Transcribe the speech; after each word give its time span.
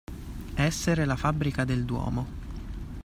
Essere 0.55 1.05
la 1.05 1.15
fabbrica 1.15 1.63
del 1.63 1.85
duomo. 1.85 2.25